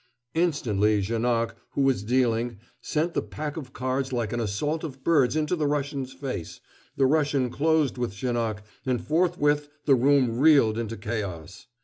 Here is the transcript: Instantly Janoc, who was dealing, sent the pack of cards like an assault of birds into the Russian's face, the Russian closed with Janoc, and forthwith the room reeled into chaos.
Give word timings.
Instantly 0.33 0.99
Janoc, 0.99 1.53
who 1.73 1.81
was 1.81 2.01
dealing, 2.01 2.57
sent 2.81 3.13
the 3.13 3.21
pack 3.21 3.55
of 3.55 3.71
cards 3.71 4.11
like 4.11 4.33
an 4.33 4.39
assault 4.39 4.83
of 4.83 5.03
birds 5.03 5.35
into 5.35 5.55
the 5.55 5.67
Russian's 5.67 6.11
face, 6.11 6.59
the 6.97 7.05
Russian 7.05 7.51
closed 7.51 7.99
with 7.99 8.11
Janoc, 8.15 8.63
and 8.83 9.05
forthwith 9.05 9.69
the 9.85 9.93
room 9.93 10.39
reeled 10.39 10.79
into 10.79 10.97
chaos. 10.97 11.67